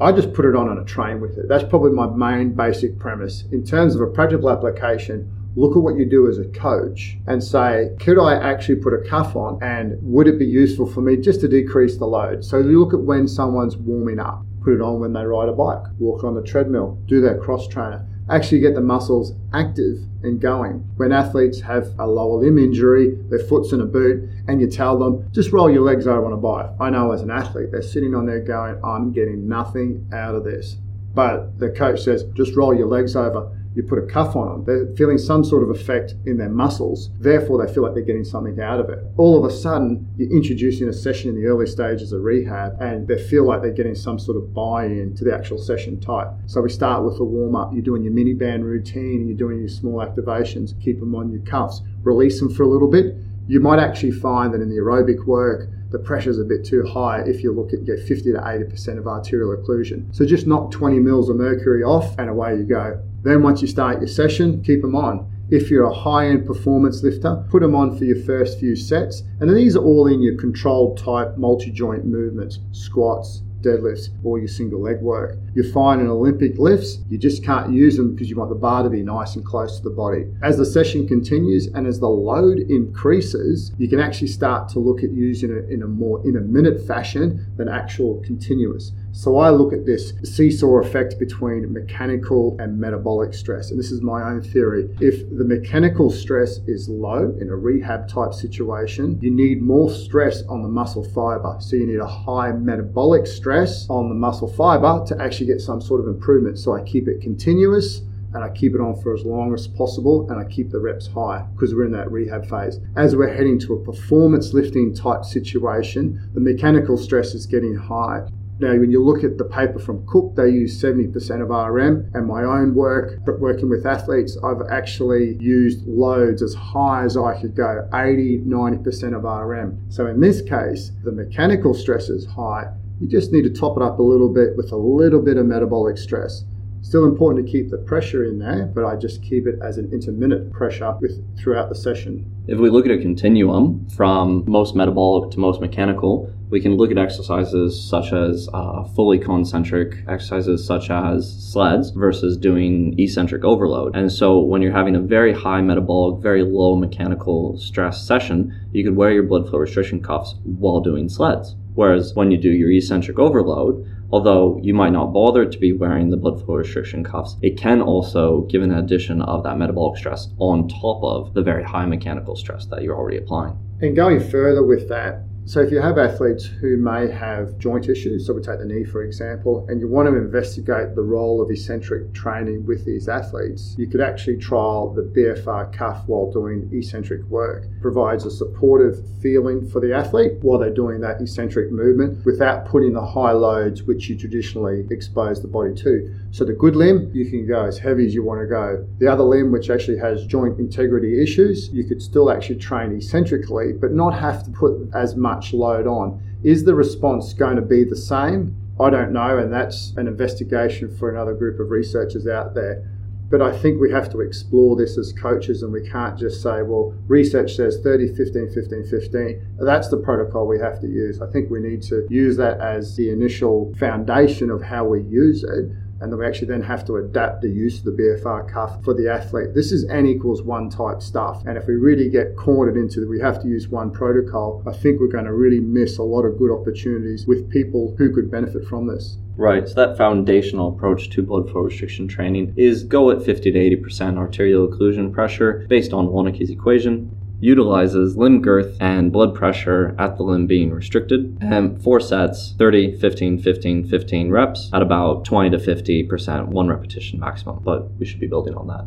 I 0.00 0.12
just 0.12 0.32
put 0.32 0.44
it 0.44 0.54
on 0.54 0.68
and 0.68 0.78
I 0.78 0.84
train 0.84 1.20
with 1.20 1.38
it. 1.38 1.48
That's 1.48 1.64
probably 1.64 1.90
my 1.90 2.06
main 2.06 2.52
basic 2.52 3.00
premise. 3.00 3.42
In 3.50 3.64
terms 3.64 3.96
of 3.96 4.00
a 4.00 4.06
practical 4.06 4.48
application, 4.48 5.28
look 5.56 5.74
at 5.74 5.82
what 5.82 5.96
you 5.96 6.08
do 6.08 6.28
as 6.28 6.38
a 6.38 6.44
coach 6.44 7.18
and 7.26 7.42
say, 7.42 7.90
could 7.98 8.20
I 8.20 8.34
actually 8.34 8.76
put 8.76 8.94
a 8.94 9.08
cuff 9.08 9.34
on 9.34 9.60
and 9.60 9.98
would 10.02 10.28
it 10.28 10.38
be 10.38 10.46
useful 10.46 10.86
for 10.86 11.00
me 11.00 11.16
just 11.16 11.40
to 11.40 11.48
decrease 11.48 11.96
the 11.96 12.06
load? 12.06 12.44
So 12.44 12.58
you 12.58 12.78
look 12.78 12.94
at 12.94 13.00
when 13.00 13.26
someone's 13.26 13.76
warming 13.76 14.20
up 14.20 14.45
put 14.66 14.74
it 14.74 14.80
on 14.80 14.98
when 14.98 15.12
they 15.12 15.24
ride 15.24 15.48
a 15.48 15.52
bike, 15.52 15.84
walk 16.00 16.24
on 16.24 16.34
the 16.34 16.42
treadmill, 16.42 16.98
do 17.06 17.20
their 17.20 17.38
cross 17.38 17.68
trainer. 17.68 18.04
Actually, 18.28 18.58
get 18.58 18.74
the 18.74 18.80
muscles 18.80 19.32
active 19.54 19.98
and 20.24 20.40
going. 20.40 20.84
When 20.96 21.12
athletes 21.12 21.60
have 21.60 21.94
a 22.00 22.06
lower 22.08 22.40
limb 22.40 22.58
injury, 22.58 23.14
their 23.30 23.38
foot's 23.38 23.72
in 23.72 23.80
a 23.80 23.86
boot, 23.86 24.28
and 24.48 24.60
you 24.60 24.68
tell 24.68 24.98
them, 24.98 25.30
just 25.30 25.52
roll 25.52 25.70
your 25.70 25.84
legs 25.84 26.08
over 26.08 26.26
on 26.26 26.32
a 26.32 26.36
bike. 26.36 26.68
I 26.80 26.90
know 26.90 27.12
as 27.12 27.22
an 27.22 27.30
athlete, 27.30 27.70
they're 27.70 27.80
sitting 27.80 28.12
on 28.16 28.26
there 28.26 28.40
going, 28.40 28.80
I'm 28.82 29.12
getting 29.12 29.46
nothing 29.46 30.08
out 30.12 30.34
of 30.34 30.42
this. 30.42 30.78
But 31.14 31.60
the 31.60 31.70
coach 31.70 32.00
says, 32.00 32.24
just 32.34 32.56
roll 32.56 32.74
your 32.74 32.88
legs 32.88 33.14
over 33.14 33.56
you 33.76 33.82
put 33.82 33.98
a 33.98 34.06
cuff 34.06 34.34
on 34.34 34.48
them, 34.48 34.64
they're 34.64 34.96
feeling 34.96 35.18
some 35.18 35.44
sort 35.44 35.62
of 35.62 35.70
effect 35.70 36.14
in 36.24 36.38
their 36.38 36.48
muscles. 36.48 37.10
Therefore, 37.18 37.64
they 37.64 37.72
feel 37.72 37.82
like 37.82 37.94
they're 37.94 38.02
getting 38.02 38.24
something 38.24 38.60
out 38.60 38.80
of 38.80 38.88
it. 38.88 39.04
All 39.16 39.38
of 39.38 39.50
a 39.50 39.54
sudden, 39.54 40.08
you're 40.16 40.30
introducing 40.30 40.88
a 40.88 40.92
session 40.92 41.30
in 41.30 41.36
the 41.36 41.46
early 41.46 41.66
stages 41.66 42.12
of 42.12 42.22
rehab, 42.22 42.80
and 42.80 43.06
they 43.06 43.18
feel 43.18 43.44
like 43.44 43.62
they're 43.62 43.70
getting 43.70 43.94
some 43.94 44.18
sort 44.18 44.36
of 44.36 44.54
buy 44.54 44.86
in 44.86 45.14
to 45.16 45.24
the 45.24 45.34
actual 45.34 45.58
session 45.58 46.00
type. 46.00 46.28
So, 46.46 46.60
we 46.60 46.70
start 46.70 47.04
with 47.04 47.20
a 47.20 47.24
warm 47.24 47.54
up. 47.54 47.72
You're 47.72 47.82
doing 47.82 48.02
your 48.02 48.12
mini 48.12 48.34
band 48.34 48.64
routine, 48.64 49.20
and 49.20 49.28
you're 49.28 49.36
doing 49.36 49.58
your 49.58 49.68
small 49.68 49.98
activations. 49.98 50.72
Keep 50.82 51.00
them 51.00 51.14
on 51.14 51.30
your 51.30 51.42
cuffs, 51.42 51.82
release 52.02 52.40
them 52.40 52.52
for 52.52 52.62
a 52.62 52.68
little 52.68 52.90
bit. 52.90 53.16
You 53.48 53.60
might 53.60 53.78
actually 53.78 54.12
find 54.12 54.52
that 54.54 54.60
in 54.60 54.70
the 54.70 54.76
aerobic 54.76 55.24
work, 55.24 55.68
the 55.90 55.98
pressure's 55.98 56.38
a 56.38 56.44
bit 56.44 56.64
too 56.64 56.84
high 56.84 57.22
if 57.24 57.42
you 57.42 57.52
look 57.52 57.72
at 57.72 57.84
get 57.84 58.00
50 58.00 58.32
to 58.32 58.38
80% 58.38 58.98
of 58.98 59.06
arterial 59.06 59.56
occlusion. 59.56 60.14
So 60.14 60.26
just 60.26 60.46
knock 60.46 60.70
20 60.72 60.98
mils 60.98 61.28
of 61.28 61.36
mercury 61.36 61.82
off 61.82 62.18
and 62.18 62.28
away 62.28 62.56
you 62.56 62.64
go. 62.64 63.00
Then 63.26 63.42
once 63.42 63.60
you 63.60 63.66
start 63.66 63.98
your 63.98 64.06
session, 64.06 64.62
keep 64.62 64.82
them 64.82 64.94
on. 64.94 65.28
If 65.50 65.68
you're 65.68 65.90
a 65.90 65.92
high 65.92 66.28
end 66.28 66.46
performance 66.46 67.02
lifter, 67.02 67.44
put 67.50 67.60
them 67.60 67.74
on 67.74 67.98
for 67.98 68.04
your 68.04 68.22
first 68.22 68.60
few 68.60 68.76
sets. 68.76 69.24
And 69.40 69.50
then 69.50 69.56
these 69.56 69.74
are 69.74 69.82
all 69.82 70.06
in 70.06 70.22
your 70.22 70.36
controlled 70.36 70.96
type 70.96 71.36
multi 71.36 71.72
joint 71.72 72.04
movements 72.04 72.60
squats, 72.70 73.42
deadlifts, 73.62 74.10
or 74.22 74.38
your 74.38 74.46
single 74.46 74.80
leg 74.80 75.00
work. 75.00 75.38
You 75.56 75.68
find 75.72 76.00
in 76.00 76.06
Olympic 76.06 76.56
lifts, 76.58 76.98
you 77.08 77.18
just 77.18 77.44
can't 77.44 77.72
use 77.72 77.96
them 77.96 78.14
because 78.14 78.30
you 78.30 78.36
want 78.36 78.50
the 78.50 78.54
bar 78.54 78.84
to 78.84 78.90
be 78.90 79.02
nice 79.02 79.34
and 79.34 79.44
close 79.44 79.78
to 79.78 79.82
the 79.82 79.90
body. 79.90 80.26
As 80.42 80.56
the 80.56 80.64
session 80.64 81.08
continues 81.08 81.66
and 81.66 81.84
as 81.88 81.98
the 81.98 82.08
load 82.08 82.58
increases, 82.58 83.72
you 83.76 83.88
can 83.88 83.98
actually 83.98 84.28
start 84.28 84.68
to 84.68 84.78
look 84.78 85.02
at 85.02 85.10
using 85.10 85.50
it 85.50 85.68
in 85.68 85.82
a 85.82 85.88
more 85.88 86.24
intermittent 86.24 86.86
fashion 86.86 87.44
than 87.56 87.68
actual 87.68 88.22
continuous. 88.24 88.92
So 89.16 89.38
I 89.38 89.48
look 89.48 89.72
at 89.72 89.86
this 89.86 90.12
seesaw 90.24 90.82
effect 90.82 91.18
between 91.18 91.72
mechanical 91.72 92.54
and 92.60 92.78
metabolic 92.78 93.32
stress. 93.32 93.70
And 93.70 93.80
this 93.80 93.90
is 93.90 94.02
my 94.02 94.22
own 94.22 94.42
theory. 94.42 94.94
If 95.00 95.30
the 95.30 95.42
mechanical 95.42 96.10
stress 96.10 96.58
is 96.66 96.90
low 96.90 97.34
in 97.40 97.48
a 97.48 97.56
rehab 97.56 98.08
type 98.08 98.34
situation, 98.34 99.18
you 99.22 99.30
need 99.30 99.62
more 99.62 99.88
stress 99.88 100.42
on 100.50 100.62
the 100.62 100.68
muscle 100.68 101.02
fiber. 101.02 101.56
So 101.60 101.76
you 101.76 101.86
need 101.86 101.98
a 101.98 102.06
high 102.06 102.52
metabolic 102.52 103.26
stress 103.26 103.88
on 103.88 104.10
the 104.10 104.14
muscle 104.14 104.52
fiber 104.52 105.02
to 105.06 105.18
actually 105.18 105.46
get 105.46 105.62
some 105.62 105.80
sort 105.80 106.02
of 106.02 106.08
improvement. 106.08 106.58
So 106.58 106.74
I 106.74 106.82
keep 106.82 107.08
it 107.08 107.22
continuous 107.22 108.02
and 108.34 108.44
I 108.44 108.50
keep 108.50 108.74
it 108.74 108.82
on 108.82 109.00
for 109.00 109.14
as 109.14 109.24
long 109.24 109.54
as 109.54 109.66
possible 109.66 110.30
and 110.30 110.38
I 110.38 110.44
keep 110.44 110.70
the 110.70 110.78
reps 110.78 111.06
high 111.06 111.46
because 111.54 111.74
we're 111.74 111.86
in 111.86 111.92
that 111.92 112.12
rehab 112.12 112.50
phase. 112.50 112.80
As 112.96 113.16
we're 113.16 113.34
heading 113.34 113.58
to 113.60 113.76
a 113.76 113.82
performance 113.82 114.52
lifting 114.52 114.94
type 114.94 115.24
situation, 115.24 116.28
the 116.34 116.40
mechanical 116.40 116.98
stress 116.98 117.32
is 117.32 117.46
getting 117.46 117.74
high 117.74 118.26
Now, 118.58 118.74
when 118.74 118.90
you 118.90 119.04
look 119.04 119.22
at 119.22 119.36
the 119.36 119.44
paper 119.44 119.78
from 119.78 120.06
Cook, 120.06 120.34
they 120.34 120.48
use 120.48 120.82
70% 120.82 121.42
of 121.42 121.50
RM, 121.50 122.10
and 122.14 122.26
my 122.26 122.42
own 122.42 122.74
work, 122.74 123.20
working 123.38 123.68
with 123.68 123.84
athletes, 123.84 124.38
I've 124.42 124.62
actually 124.70 125.36
used 125.38 125.86
loads 125.86 126.40
as 126.40 126.54
high 126.54 127.04
as 127.04 127.18
I 127.18 127.38
could 127.38 127.54
go 127.54 127.86
80, 127.92 128.44
90% 128.46 129.14
of 129.14 129.24
RM. 129.24 129.78
So, 129.90 130.06
in 130.06 130.20
this 130.20 130.40
case, 130.40 130.90
the 131.04 131.12
mechanical 131.12 131.74
stress 131.74 132.08
is 132.08 132.24
high. 132.24 132.72
You 132.98 133.08
just 133.08 133.30
need 133.30 133.42
to 133.42 133.50
top 133.50 133.76
it 133.76 133.82
up 133.82 133.98
a 133.98 134.02
little 134.02 134.32
bit 134.32 134.56
with 134.56 134.72
a 134.72 134.76
little 134.76 135.20
bit 135.20 135.36
of 135.36 135.44
metabolic 135.44 135.98
stress. 135.98 136.44
Still 136.86 137.04
important 137.04 137.44
to 137.44 137.50
keep 137.50 137.68
the 137.68 137.78
pressure 137.78 138.24
in 138.24 138.38
there, 138.38 138.70
but 138.72 138.84
I 138.84 138.94
just 138.94 139.20
keep 139.20 139.48
it 139.48 139.58
as 139.60 139.76
an 139.76 139.92
intermittent 139.92 140.52
pressure 140.52 140.96
with 141.00 141.20
throughout 141.36 141.68
the 141.68 141.74
session. 141.74 142.30
If 142.46 142.60
we 142.60 142.70
look 142.70 142.86
at 142.86 142.92
a 142.92 142.98
continuum 142.98 143.88
from 143.88 144.44
most 144.46 144.76
metabolic 144.76 145.32
to 145.32 145.40
most 145.40 145.60
mechanical, 145.60 146.32
we 146.48 146.60
can 146.60 146.76
look 146.76 146.92
at 146.92 146.96
exercises 146.96 147.76
such 147.90 148.12
as 148.12 148.48
uh, 148.54 148.84
fully 148.94 149.18
concentric 149.18 150.04
exercises 150.06 150.64
such 150.64 150.88
as 150.88 151.28
sleds 151.52 151.90
versus 151.90 152.36
doing 152.36 152.94
eccentric 153.00 153.42
overload. 153.42 153.96
And 153.96 154.12
so 154.12 154.38
when 154.38 154.62
you're 154.62 154.70
having 154.70 154.94
a 154.94 155.00
very 155.00 155.32
high 155.32 155.62
metabolic, 155.62 156.22
very 156.22 156.44
low 156.44 156.76
mechanical 156.76 157.58
stress 157.58 158.06
session, 158.06 158.54
you 158.70 158.84
could 158.84 158.94
wear 158.94 159.10
your 159.10 159.24
blood 159.24 159.48
flow 159.50 159.58
restriction 159.58 160.00
cuffs 160.00 160.36
while 160.44 160.78
doing 160.78 161.08
sleds. 161.08 161.56
Whereas 161.76 162.14
when 162.14 162.30
you 162.30 162.38
do 162.38 162.50
your 162.50 162.70
eccentric 162.72 163.18
overload, 163.18 163.86
although 164.10 164.58
you 164.62 164.72
might 164.72 164.92
not 164.92 165.12
bother 165.12 165.44
to 165.44 165.58
be 165.58 165.72
wearing 165.72 166.10
the 166.10 166.16
blood 166.16 166.44
flow 166.44 166.56
restriction 166.56 167.04
cuffs, 167.04 167.36
it 167.42 167.58
can 167.58 167.80
also 167.82 168.42
give 168.50 168.62
an 168.62 168.72
addition 168.72 169.20
of 169.22 169.44
that 169.44 169.58
metabolic 169.58 169.98
stress 169.98 170.28
on 170.38 170.68
top 170.68 171.02
of 171.04 171.34
the 171.34 171.42
very 171.42 171.62
high 171.62 171.86
mechanical 171.86 172.34
stress 172.34 172.66
that 172.66 172.82
you're 172.82 172.96
already 172.96 173.18
applying. 173.18 173.58
And 173.82 173.94
going 173.94 174.20
further 174.20 174.64
with 174.64 174.88
that, 174.88 175.22
so 175.46 175.60
if 175.60 175.70
you 175.70 175.80
have 175.80 175.96
athletes 175.96 176.44
who 176.44 176.76
may 176.76 177.08
have 177.08 177.56
joint 177.58 177.88
issues, 177.88 178.26
so 178.26 178.34
we 178.34 178.42
take 178.42 178.58
the 178.58 178.64
knee 178.64 178.82
for 178.82 179.04
example, 179.04 179.64
and 179.68 179.80
you 179.80 179.86
want 179.86 180.08
to 180.08 180.16
investigate 180.16 180.96
the 180.96 181.02
role 181.02 181.40
of 181.40 181.48
eccentric 181.52 182.12
training 182.12 182.66
with 182.66 182.84
these 182.84 183.08
athletes, 183.08 183.76
you 183.78 183.86
could 183.86 184.00
actually 184.00 184.38
trial 184.38 184.92
the 184.92 185.02
BFR 185.02 185.72
cuff 185.72 186.02
while 186.06 186.32
doing 186.32 186.68
eccentric 186.72 187.22
work. 187.28 187.64
It 187.64 187.80
Provides 187.80 188.26
a 188.26 188.30
supportive 188.30 189.04
feeling 189.22 189.68
for 189.68 189.80
the 189.80 189.94
athlete 189.94 190.32
while 190.42 190.58
they're 190.58 190.74
doing 190.74 191.00
that 191.02 191.20
eccentric 191.20 191.70
movement 191.70 192.26
without 192.26 192.66
putting 192.66 192.92
the 192.92 193.06
high 193.06 193.30
loads 193.30 193.84
which 193.84 194.08
you 194.08 194.18
traditionally 194.18 194.84
expose 194.90 195.40
the 195.40 195.48
body 195.48 195.74
to. 195.74 196.12
So 196.32 196.44
the 196.44 196.54
good 196.54 196.74
limb, 196.74 197.12
you 197.14 197.30
can 197.30 197.46
go 197.46 197.64
as 197.64 197.78
heavy 197.78 198.04
as 198.04 198.14
you 198.14 198.24
want 198.24 198.40
to 198.40 198.46
go. 198.46 198.84
The 198.98 199.06
other 199.06 199.22
limb, 199.22 199.52
which 199.52 199.70
actually 199.70 199.98
has 199.98 200.26
joint 200.26 200.58
integrity 200.58 201.22
issues, 201.22 201.70
you 201.72 201.84
could 201.84 202.02
still 202.02 202.32
actually 202.32 202.56
train 202.56 202.96
eccentrically, 202.96 203.72
but 203.72 203.92
not 203.92 204.10
have 204.18 204.44
to 204.44 204.50
put 204.50 204.76
as 204.92 205.14
much 205.14 205.35
much 205.36 205.52
load 205.52 205.86
on. 205.86 206.22
Is 206.42 206.64
the 206.64 206.74
response 206.74 207.32
going 207.32 207.56
to 207.56 207.62
be 207.62 207.84
the 207.84 207.96
same? 207.96 208.56
I 208.80 208.90
don't 208.90 209.12
know, 209.12 209.38
and 209.38 209.52
that's 209.52 209.92
an 209.96 210.06
investigation 210.06 210.94
for 210.96 211.10
another 211.10 211.34
group 211.34 211.60
of 211.60 211.70
researchers 211.70 212.26
out 212.26 212.54
there. 212.54 212.90
But 213.28 213.42
I 213.42 213.58
think 213.58 213.80
we 213.80 213.90
have 213.90 214.08
to 214.12 214.20
explore 214.20 214.76
this 214.76 214.96
as 214.96 215.12
coaches, 215.12 215.62
and 215.62 215.72
we 215.72 215.88
can't 215.88 216.16
just 216.16 216.42
say, 216.42 216.62
well, 216.62 216.94
research 217.08 217.56
says 217.56 217.80
30, 217.82 218.14
15, 218.14 218.50
15, 218.52 218.84
15. 218.84 219.56
That's 219.58 219.88
the 219.88 219.96
protocol 219.96 220.46
we 220.46 220.60
have 220.60 220.80
to 220.80 220.86
use. 220.86 221.20
I 221.20 221.26
think 221.32 221.50
we 221.50 221.60
need 221.60 221.82
to 221.84 222.06
use 222.08 222.36
that 222.36 222.60
as 222.60 222.94
the 222.96 223.10
initial 223.10 223.74
foundation 223.78 224.50
of 224.50 224.62
how 224.62 224.84
we 224.84 225.02
use 225.02 225.42
it 225.42 225.72
and 226.00 226.12
then 226.12 226.18
we 226.18 226.26
actually 226.26 226.48
then 226.48 226.62
have 226.62 226.84
to 226.86 226.96
adapt 226.96 227.42
the 227.42 227.48
use 227.48 227.78
of 227.78 227.84
the 227.84 227.90
BFR 227.90 228.50
cuff 228.50 228.82
for 228.84 228.94
the 228.94 229.08
athlete. 229.08 229.54
This 229.54 229.72
is 229.72 229.88
n 229.88 230.06
equals 230.06 230.42
one 230.42 230.68
type 230.68 231.00
stuff. 231.00 231.42
And 231.46 231.56
if 231.56 231.66
we 231.66 231.74
really 231.74 232.08
get 232.10 232.36
cornered 232.36 232.76
into 232.76 233.00
that 233.00 233.08
we 233.08 233.20
have 233.20 233.40
to 233.42 233.48
use 233.48 233.68
one 233.68 233.90
protocol, 233.90 234.62
I 234.66 234.72
think 234.72 235.00
we're 235.00 235.08
going 235.08 235.24
to 235.24 235.34
really 235.34 235.60
miss 235.60 235.98
a 235.98 236.02
lot 236.02 236.22
of 236.22 236.38
good 236.38 236.50
opportunities 236.50 237.26
with 237.26 237.50
people 237.50 237.94
who 237.98 238.14
could 238.14 238.30
benefit 238.30 238.66
from 238.66 238.86
this. 238.86 239.18
Right, 239.38 239.68
so 239.68 239.74
that 239.74 239.98
foundational 239.98 240.74
approach 240.74 241.10
to 241.10 241.22
blood 241.22 241.50
flow 241.50 241.62
restriction 241.62 242.08
training 242.08 242.54
is 242.56 242.84
go 242.84 243.10
at 243.10 243.22
50 243.22 243.52
to 243.52 243.58
80% 243.58 244.16
arterial 244.16 244.66
occlusion 244.66 245.12
pressure 245.12 245.66
based 245.68 245.92
on 245.92 246.08
Loenneke's 246.08 246.48
equation 246.48 247.14
utilizes 247.40 248.16
limb 248.16 248.40
girth 248.40 248.76
and 248.80 249.12
blood 249.12 249.34
pressure 249.34 249.94
at 249.98 250.16
the 250.16 250.22
limb 250.22 250.46
being 250.46 250.70
restricted. 250.70 251.38
And 251.40 251.82
four 251.82 252.00
sets, 252.00 252.54
30, 252.58 252.98
15, 252.98 253.38
15, 253.38 253.88
15 253.88 254.30
reps 254.30 254.70
at 254.72 254.82
about 254.82 255.24
20 255.24 255.50
to 255.50 255.58
50%, 255.58 256.46
one 256.48 256.68
repetition 256.68 257.20
maximum. 257.20 257.60
But 257.62 257.92
we 257.98 258.06
should 258.06 258.20
be 258.20 258.26
building 258.26 258.54
on 258.54 258.66
that. 258.68 258.86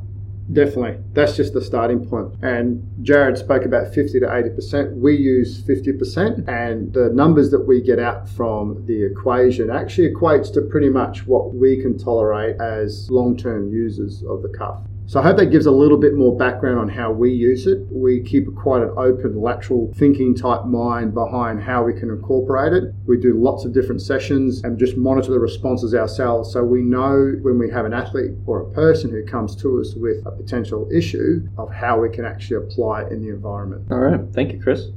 Definitely. 0.51 0.97
That's 1.13 1.35
just 1.35 1.53
the 1.53 1.61
starting 1.61 2.03
point. 2.07 2.33
And 2.41 2.83
Jared 3.03 3.37
spoke 3.37 3.65
about 3.65 3.93
50 3.93 4.19
to 4.19 4.25
80%. 4.25 4.95
We 4.95 5.15
use 5.15 5.61
50%, 5.61 6.47
and 6.47 6.91
the 6.91 7.09
numbers 7.09 7.51
that 7.51 7.67
we 7.67 7.81
get 7.81 7.99
out 7.99 8.27
from 8.27 8.83
the 8.87 9.03
equation 9.03 9.69
actually 9.69 10.11
equates 10.11 10.51
to 10.53 10.61
pretty 10.61 10.89
much 10.89 11.27
what 11.27 11.53
we 11.53 11.79
can 11.79 11.99
tolerate 11.99 12.59
as 12.59 13.11
long 13.11 13.37
term 13.37 13.71
users 13.71 14.23
of 14.23 14.41
the 14.41 14.49
cuff. 14.49 14.81
So 15.09 15.19
I 15.19 15.23
hope 15.23 15.37
that 15.37 15.47
gives 15.47 15.65
a 15.65 15.71
little 15.71 15.97
bit 15.97 16.13
more 16.13 16.37
background 16.37 16.77
on 16.77 16.87
how 16.87 17.11
we 17.11 17.31
use 17.31 17.65
it. 17.65 17.79
We 17.91 18.21
keep 18.21 18.45
quite 18.55 18.83
an 18.83 18.91
open, 18.95 19.41
lateral 19.41 19.91
thinking 19.95 20.35
type 20.35 20.65
mind 20.65 21.15
behind 21.15 21.63
how 21.63 21.83
we 21.83 21.93
can 21.99 22.11
incorporate 22.11 22.73
it. 22.73 22.93
We 23.07 23.17
do 23.17 23.33
lots 23.33 23.65
of 23.65 23.73
different 23.73 24.03
sessions 24.03 24.61
and 24.63 24.77
just 24.77 24.97
monitor 24.97 25.31
the 25.31 25.39
responses 25.39 25.95
ourselves 25.95 26.53
so 26.53 26.63
we 26.63 26.83
know 26.83 27.33
when 27.41 27.57
we 27.57 27.71
have 27.71 27.87
an 27.87 27.93
athlete 27.93 28.33
or 28.45 28.61
a 28.61 28.71
person 28.71 29.09
who 29.09 29.25
comes 29.25 29.55
to 29.63 29.81
us 29.81 29.95
with 29.95 30.23
a 30.27 30.31
potential 30.31 30.87
issue 30.93 31.41
of 31.57 31.71
how 31.73 31.99
we 31.99 32.09
can 32.11 32.23
actually 32.23 32.57
apply 32.57 33.01
it 33.01 33.11
in 33.11 33.23
the 33.23 33.29
environment. 33.29 33.87
All 33.89 33.97
right. 33.97 34.21
Thank 34.31 34.53
you, 34.53 34.61
Chris. 34.61 34.89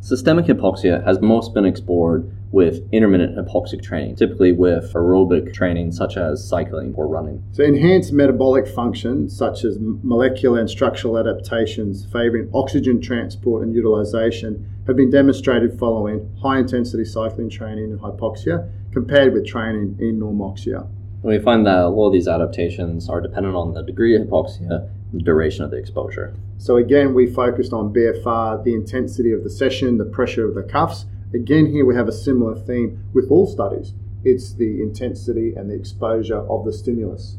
Systemic 0.00 0.46
hypoxia 0.46 1.06
has 1.06 1.20
most 1.20 1.54
been 1.54 1.64
explored 1.64 2.28
with 2.50 2.82
intermittent 2.92 3.36
hypoxic 3.36 3.82
training, 3.82 4.16
typically 4.16 4.52
with 4.52 4.92
aerobic 4.94 5.52
training 5.52 5.92
such 5.92 6.16
as 6.16 6.46
cycling 6.46 6.94
or 6.96 7.06
running. 7.06 7.42
So, 7.52 7.62
enhanced 7.62 8.12
metabolic 8.12 8.66
function, 8.66 9.28
such 9.28 9.64
as 9.64 9.78
molecular 9.80 10.60
and 10.60 10.68
structural 10.68 11.18
adaptations 11.18 12.06
favoring 12.06 12.50
oxygen 12.54 13.00
transport 13.00 13.62
and 13.62 13.74
utilization, 13.74 14.68
have 14.86 14.96
been 14.96 15.10
demonstrated 15.10 15.78
following 15.78 16.34
high 16.42 16.58
intensity 16.58 17.04
cycling 17.04 17.50
training 17.50 17.90
in 17.90 17.98
hypoxia 17.98 18.70
compared 18.92 19.34
with 19.34 19.46
training 19.46 19.96
in 20.00 20.18
normoxia. 20.18 20.88
We 21.22 21.38
find 21.38 21.66
that 21.66 21.78
a 21.78 21.88
lot 21.88 22.06
of 22.06 22.12
these 22.12 22.28
adaptations 22.28 23.08
are 23.08 23.20
dependent 23.20 23.56
on 23.56 23.74
the 23.74 23.82
degree 23.82 24.16
of 24.16 24.22
hypoxia 24.22 24.88
the 25.12 25.20
duration 25.20 25.64
of 25.64 25.70
the 25.70 25.76
exposure. 25.76 26.34
So 26.58 26.76
again, 26.76 27.14
we 27.14 27.26
focused 27.26 27.72
on 27.72 27.92
BFR, 27.92 28.62
the 28.64 28.74
intensity 28.74 29.32
of 29.32 29.44
the 29.44 29.50
session, 29.50 29.98
the 29.98 30.04
pressure 30.04 30.46
of 30.46 30.54
the 30.54 30.62
cuffs, 30.62 31.06
Again, 31.34 31.66
here 31.66 31.84
we 31.84 31.94
have 31.94 32.08
a 32.08 32.12
similar 32.12 32.56
theme 32.56 33.04
with 33.12 33.30
all 33.30 33.46
studies 33.46 33.92
it's 34.24 34.52
the 34.54 34.82
intensity 34.82 35.54
and 35.54 35.70
the 35.70 35.74
exposure 35.74 36.40
of 36.50 36.64
the 36.64 36.72
stimulus. 36.72 37.36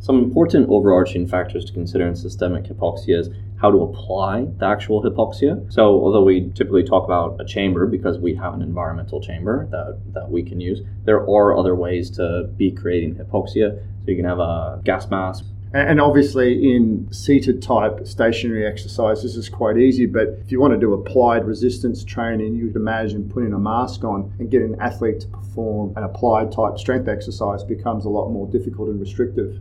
Some 0.00 0.18
important 0.18 0.68
overarching 0.68 1.28
factors 1.28 1.64
to 1.66 1.72
consider 1.72 2.08
in 2.08 2.16
systemic 2.16 2.64
hypoxia 2.64 3.20
is 3.20 3.30
how 3.60 3.70
to 3.70 3.82
apply 3.82 4.46
the 4.58 4.66
actual 4.66 5.02
hypoxia. 5.02 5.72
So, 5.72 5.82
although 5.84 6.24
we 6.24 6.50
typically 6.54 6.82
talk 6.82 7.04
about 7.04 7.40
a 7.40 7.44
chamber 7.44 7.86
because 7.86 8.18
we 8.18 8.34
have 8.34 8.54
an 8.54 8.62
environmental 8.62 9.20
chamber 9.20 9.68
that, 9.70 10.00
that 10.14 10.28
we 10.28 10.42
can 10.42 10.60
use, 10.60 10.80
there 11.04 11.20
are 11.20 11.56
other 11.56 11.76
ways 11.76 12.10
to 12.12 12.48
be 12.56 12.72
creating 12.72 13.14
hypoxia. 13.14 13.78
So, 14.00 14.10
you 14.10 14.16
can 14.16 14.24
have 14.24 14.40
a 14.40 14.80
gas 14.82 15.08
mask 15.08 15.44
and 15.74 16.00
obviously, 16.00 16.74
in 16.74 17.10
seated 17.12 17.62
type 17.62 18.06
stationary 18.06 18.66
exercise, 18.66 19.22
this 19.22 19.36
is 19.36 19.48
quite 19.48 19.78
easy. 19.78 20.06
But 20.06 20.28
if 20.44 20.52
you 20.52 20.60
want 20.60 20.74
to 20.74 20.78
do 20.78 20.92
applied 20.92 21.46
resistance 21.46 22.04
training, 22.04 22.54
you 22.54 22.66
would 22.66 22.76
imagine 22.76 23.28
putting 23.28 23.52
a 23.54 23.58
mask 23.58 24.04
on 24.04 24.34
and 24.38 24.50
getting 24.50 24.74
an 24.74 24.80
athlete 24.80 25.20
to 25.20 25.28
perform 25.28 25.94
an 25.96 26.04
applied 26.04 26.52
type 26.52 26.78
strength 26.78 27.08
exercise 27.08 27.64
becomes 27.64 28.04
a 28.04 28.10
lot 28.10 28.28
more 28.28 28.46
difficult 28.48 28.88
and 28.88 29.00
restrictive. 29.00 29.60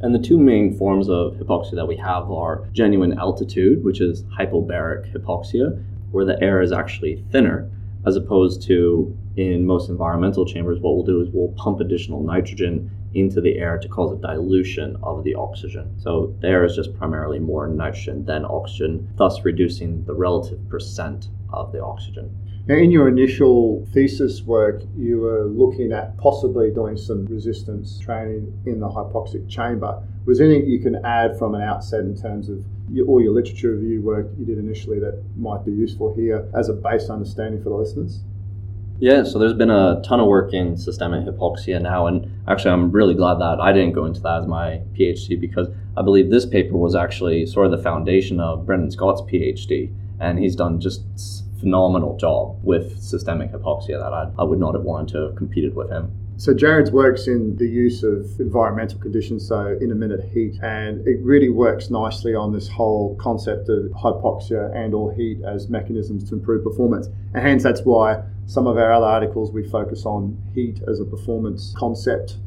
And 0.00 0.14
the 0.14 0.18
two 0.18 0.38
main 0.38 0.76
forms 0.76 1.08
of 1.08 1.34
hypoxia 1.34 1.76
that 1.76 1.86
we 1.86 1.96
have 1.96 2.30
are 2.30 2.66
genuine 2.72 3.18
altitude, 3.18 3.84
which 3.84 4.00
is 4.00 4.24
hypobaric 4.24 5.14
hypoxia, 5.14 5.84
where 6.10 6.24
the 6.24 6.42
air 6.42 6.60
is 6.60 6.72
actually 6.72 7.24
thinner, 7.30 7.70
as 8.04 8.16
opposed 8.16 8.62
to 8.62 9.16
in 9.36 9.64
most 9.66 9.88
environmental 9.88 10.44
chambers, 10.44 10.80
what 10.80 10.94
we'll 10.94 11.04
do 11.04 11.20
is 11.20 11.28
we'll 11.32 11.54
pump 11.56 11.80
additional 11.80 12.22
nitrogen 12.22 12.90
into 13.14 13.40
the 13.40 13.58
air 13.58 13.78
to 13.78 13.88
cause 13.88 14.12
a 14.12 14.20
dilution 14.20 14.96
of 15.02 15.22
the 15.24 15.34
oxygen. 15.34 15.94
So 15.98 16.34
the 16.40 16.48
air 16.48 16.64
is 16.64 16.74
just 16.74 16.96
primarily 16.96 17.38
more 17.38 17.68
nitrogen 17.68 18.24
than 18.24 18.44
oxygen, 18.44 19.08
thus 19.16 19.44
reducing 19.44 20.04
the 20.04 20.14
relative 20.14 20.58
percent 20.68 21.28
of 21.52 21.72
the 21.72 21.82
oxygen. 21.82 22.34
Now, 22.68 22.76
in 22.76 22.92
your 22.92 23.08
initial 23.08 23.84
thesis 23.92 24.42
work, 24.42 24.82
you 24.96 25.18
were 25.18 25.46
looking 25.46 25.90
at 25.90 26.16
possibly 26.16 26.70
doing 26.70 26.96
some 26.96 27.26
resistance 27.26 27.98
training 27.98 28.56
in 28.66 28.78
the 28.78 28.88
hypoxic 28.88 29.48
chamber. 29.48 30.00
Was 30.26 30.38
there 30.38 30.46
anything 30.46 30.70
you 30.70 30.78
can 30.78 31.04
add 31.04 31.36
from 31.36 31.56
an 31.56 31.62
outset 31.62 32.00
in 32.00 32.16
terms 32.16 32.48
of 32.48 32.64
your, 32.88 33.08
all 33.08 33.20
your 33.20 33.32
literature 33.32 33.72
review 33.72 34.00
work 34.00 34.28
you 34.38 34.46
did 34.46 34.58
initially 34.58 35.00
that 35.00 35.24
might 35.36 35.64
be 35.64 35.72
useful 35.72 36.14
here 36.14 36.48
as 36.56 36.68
a 36.68 36.72
base 36.72 37.10
understanding 37.10 37.60
for 37.60 37.70
the 37.70 37.74
listeners? 37.74 38.22
Yeah, 39.00 39.24
so 39.24 39.40
there's 39.40 39.54
been 39.54 39.70
a 39.70 40.00
ton 40.04 40.20
of 40.20 40.28
work 40.28 40.54
in 40.54 40.76
systemic 40.76 41.26
hypoxia 41.26 41.82
now, 41.82 42.06
and 42.06 42.30
actually, 42.46 42.70
I'm 42.70 42.92
really 42.92 43.14
glad 43.14 43.40
that 43.40 43.58
I 43.60 43.72
didn't 43.72 43.94
go 43.94 44.04
into 44.04 44.20
that 44.20 44.42
as 44.42 44.46
my 44.46 44.82
PhD 44.96 45.40
because 45.40 45.66
I 45.96 46.02
believe 46.02 46.30
this 46.30 46.46
paper 46.46 46.76
was 46.76 46.94
actually 46.94 47.44
sort 47.46 47.66
of 47.66 47.72
the 47.72 47.82
foundation 47.82 48.38
of 48.38 48.64
Brendan 48.64 48.92
Scott's 48.92 49.22
PhD, 49.22 49.92
and 50.20 50.38
he's 50.38 50.54
done 50.54 50.78
just 50.78 51.02
phenomenal 51.62 52.16
job 52.16 52.58
with 52.64 53.00
systemic 53.00 53.52
hypoxia 53.52 53.98
that 54.00 54.12
I, 54.12 54.28
I 54.36 54.42
would 54.44 54.58
not 54.58 54.74
have 54.74 54.82
wanted 54.82 55.12
to 55.12 55.18
have 55.26 55.36
competed 55.36 55.76
with 55.76 55.90
him. 55.90 56.10
So 56.36 56.52
Jared's 56.52 56.90
works 56.90 57.28
in 57.28 57.56
the 57.56 57.68
use 57.68 58.02
of 58.02 58.26
environmental 58.40 58.98
conditions, 58.98 59.46
so 59.46 59.78
intermittent 59.80 60.32
heat, 60.32 60.58
and 60.60 61.06
it 61.06 61.20
really 61.22 61.48
works 61.48 61.88
nicely 61.88 62.34
on 62.34 62.52
this 62.52 62.68
whole 62.68 63.14
concept 63.20 63.68
of 63.68 63.92
hypoxia 63.92 64.74
and 64.74 64.92
or 64.92 65.12
heat 65.12 65.38
as 65.44 65.68
mechanisms 65.68 66.28
to 66.30 66.34
improve 66.34 66.64
performance. 66.64 67.06
And 67.32 67.46
hence 67.46 67.62
that's 67.62 67.82
why 67.82 68.22
some 68.46 68.66
of 68.66 68.76
our 68.76 68.92
other 68.92 69.06
articles 69.06 69.52
we 69.52 69.62
focus 69.68 70.04
on 70.04 70.36
heat 70.52 70.80
as 70.88 70.98
a 70.98 71.04
performance 71.04 71.72
concept. 71.76 72.38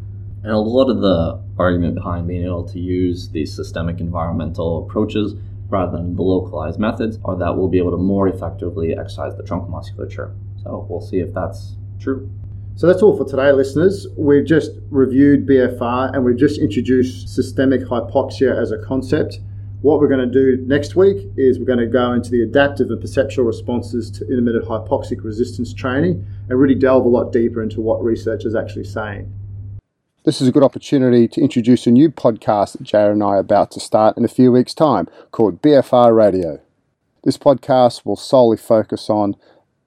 And 0.44 0.52
a 0.52 0.58
lot 0.58 0.90
of 0.90 1.00
the 1.00 1.42
argument 1.58 1.96
behind 1.96 2.28
being 2.28 2.44
able 2.44 2.66
to 2.66 2.80
use 2.80 3.30
these 3.30 3.56
systemic 3.56 4.02
environmental 4.02 4.86
approaches 4.86 5.36
rather 5.70 5.98
than 5.98 6.16
the 6.16 6.22
localized 6.22 6.80
methods 6.80 7.20
or 7.24 7.36
that 7.38 7.56
we'll 7.56 7.68
be 7.68 7.78
able 7.78 7.92
to 7.92 7.98
more 7.98 8.28
effectively 8.28 8.96
exercise 8.98 9.36
the 9.36 9.44
trunk 9.44 9.70
musculature. 9.70 10.36
So 10.64 10.86
we'll 10.90 11.02
see 11.02 11.20
if 11.20 11.34
that's 11.34 11.76
true. 12.00 12.30
So 12.76 12.88
that's 12.88 13.02
all 13.02 13.16
for 13.16 13.26
today, 13.26 13.52
listeners. 13.54 14.06
We've 14.18 14.46
just 14.46 14.72
reviewed 14.90 15.48
BFR 15.48 16.14
and 16.14 16.26
we've 16.26 16.38
just 16.38 16.60
introduced 16.60 17.30
systemic 17.34 17.82
hypoxia 17.82 18.60
as 18.62 18.72
a 18.72 18.78
concept. 18.78 19.40
What 19.82 20.00
we're 20.00 20.10
going 20.10 20.30
to 20.30 20.34
do 20.34 20.62
next 20.66 20.96
week 20.96 21.30
is 21.38 21.58
we're 21.58 21.66
going 21.66 21.80
to 21.80 21.88
go 21.88 22.12
into 22.12 22.32
the 22.32 22.42
adaptive 22.42 22.90
and 22.90 23.00
perceptual 23.00 23.46
responses 23.46 24.12
to 24.12 24.28
intermittent 24.28 24.66
hypoxic 24.66 25.24
resistance 25.24 25.74
training 25.74 26.26
and 26.50 26.60
really 26.60 26.76
delve 26.76 27.06
a 27.06 27.08
lot 27.08 27.32
deeper 27.32 27.64
into 27.64 27.80
what 27.82 28.04
research 28.04 28.46
is 28.46 28.56
actually 28.56 28.84
saying. 28.84 29.32
This 30.26 30.42
is 30.42 30.48
a 30.48 30.52
good 30.52 30.64
opportunity 30.64 31.28
to 31.28 31.42
introduce 31.42 31.86
a 31.86 31.92
new 31.92 32.10
podcast 32.10 32.72
that 32.72 32.82
Jared 32.82 33.14
and 33.14 33.22
I 33.22 33.34
are 33.34 33.38
about 33.38 33.70
to 33.72 33.80
start 33.80 34.18
in 34.18 34.26
a 34.26 34.28
few 34.28 34.52
weeks' 34.52 34.74
time 34.74 35.08
called 35.30 35.62
BFR 35.62 36.18
Radio. 36.18 36.60
This 37.24 37.38
podcast 37.38 38.08
will 38.08 38.16
solely 38.16 38.58
focus 38.58 39.08
on 39.08 39.36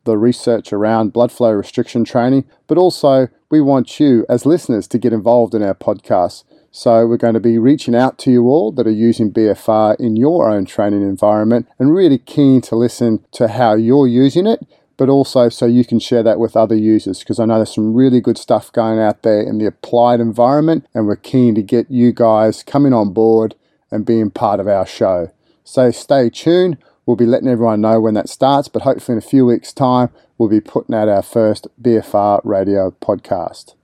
the 0.04 0.16
research 0.16 0.72
around 0.72 1.12
blood 1.12 1.32
flow 1.32 1.50
restriction 1.50 2.04
training, 2.04 2.44
but 2.68 2.78
also 2.78 3.26
we 3.50 3.60
want 3.60 3.98
you 3.98 4.24
as 4.28 4.46
listeners 4.46 4.86
to 4.86 4.98
get 4.98 5.12
involved 5.12 5.56
in 5.56 5.62
our 5.64 5.74
podcast. 5.74 6.44
So 6.70 7.04
we're 7.04 7.16
going 7.16 7.34
to 7.34 7.40
be 7.40 7.58
reaching 7.58 7.96
out 7.96 8.16
to 8.18 8.30
you 8.30 8.46
all 8.46 8.70
that 8.70 8.86
are 8.86 8.92
using 8.92 9.32
BFR 9.32 9.98
in 9.98 10.14
your 10.14 10.48
own 10.48 10.66
training 10.66 11.02
environment 11.02 11.66
and 11.80 11.92
really 11.92 12.18
keen 12.18 12.60
to 12.60 12.76
listen 12.76 13.24
to 13.32 13.48
how 13.48 13.74
you're 13.74 14.06
using 14.06 14.46
it 14.46 14.64
but 14.98 15.08
also 15.08 15.48
so 15.48 15.64
you 15.64 15.84
can 15.84 15.98
share 15.98 16.22
that 16.24 16.38
with 16.38 16.56
other 16.56 16.74
users 16.74 17.20
because 17.20 17.40
I 17.40 17.46
know 17.46 17.56
there's 17.56 17.74
some 17.74 17.94
really 17.94 18.20
good 18.20 18.36
stuff 18.36 18.70
going 18.72 18.98
out 18.98 19.22
there 19.22 19.40
in 19.40 19.56
the 19.56 19.64
applied 19.64 20.20
environment, 20.20 20.86
and 20.92 21.06
we're 21.06 21.16
keen 21.16 21.54
to 21.54 21.62
get 21.62 21.90
you 21.90 22.12
guys 22.12 22.62
coming 22.62 22.92
on 22.92 23.14
board 23.14 23.54
and 23.90 24.04
being 24.04 24.30
part 24.30 24.60
of 24.60 24.68
our 24.68 24.84
show. 24.84 25.30
So 25.64 25.90
stay 25.90 26.28
tuned. 26.28 26.76
We'll 27.06 27.16
be 27.16 27.26
letting 27.26 27.48
everyone 27.48 27.80
know 27.80 28.00
when 28.00 28.14
that 28.14 28.28
starts, 28.28 28.68
but 28.68 28.82
hopefully 28.82 29.14
in 29.14 29.18
a 29.18 29.26
few 29.26 29.46
weeks' 29.46 29.72
time, 29.72 30.10
we'll 30.36 30.50
be 30.50 30.60
putting 30.60 30.94
out 30.94 31.08
our 31.08 31.22
first 31.22 31.68
BFR 31.80 32.42
radio 32.44 32.90
podcast. 32.90 33.74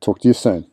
Talk 0.00 0.20
to 0.20 0.28
you 0.28 0.34
soon. 0.34 0.66